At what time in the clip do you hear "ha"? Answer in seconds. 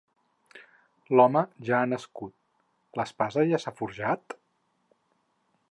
1.81-1.89